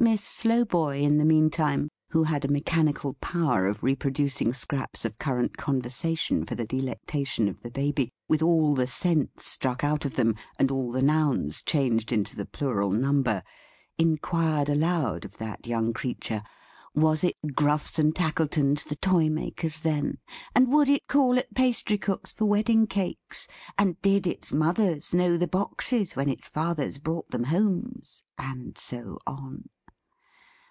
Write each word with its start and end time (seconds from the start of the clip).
Miss 0.00 0.22
Slowboy, 0.24 1.02
in 1.02 1.18
the 1.18 1.26
mean 1.26 1.50
time, 1.50 1.90
who 2.08 2.22
had 2.22 2.46
a 2.46 2.50
mechanical 2.50 3.12
power 3.20 3.66
of 3.66 3.82
reproducing 3.82 4.54
scraps 4.54 5.04
of 5.04 5.18
current 5.18 5.58
conversation 5.58 6.46
for 6.46 6.54
the 6.54 6.64
delectation 6.64 7.48
of 7.50 7.60
the 7.60 7.68
Baby, 7.70 8.10
with 8.26 8.40
all 8.40 8.74
the 8.74 8.86
sense 8.86 9.44
struck 9.44 9.84
out 9.84 10.06
of 10.06 10.14
them, 10.14 10.36
and 10.58 10.70
all 10.70 10.90
the 10.90 11.02
Nouns 11.02 11.60
changed 11.62 12.12
into 12.12 12.34
the 12.34 12.46
Plural 12.46 12.90
number, 12.90 13.42
enquired 13.98 14.70
aloud 14.70 15.26
of 15.26 15.36
that 15.36 15.66
young 15.66 15.92
creature, 15.92 16.42
Was 16.94 17.22
it 17.22 17.36
Gruffs 17.54 17.98
and 17.98 18.14
Tackletons 18.16 18.84
the 18.84 18.96
toymakers 18.96 19.82
then, 19.82 20.16
and 20.54 20.72
Would 20.72 20.88
it 20.88 21.06
call 21.08 21.38
at 21.38 21.52
Pastry 21.52 21.98
cooks 21.98 22.32
for 22.32 22.46
wedding 22.46 22.86
cakes, 22.86 23.46
and 23.76 24.00
Did 24.00 24.26
its 24.26 24.50
mothers 24.50 25.12
know 25.12 25.36
the 25.36 25.46
boxes 25.46 26.16
when 26.16 26.30
its 26.30 26.48
fathers 26.48 26.96
brought 26.98 27.28
them 27.32 27.44
homes; 27.44 28.24
and 28.38 28.78
so 28.78 29.18
on. 29.26 29.68